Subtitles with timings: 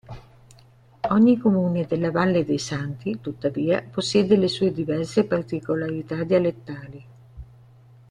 [1.09, 7.05] Ogni comune della Valle dei Santi, tuttavia, possiede le sue diverse particolarità dialettali.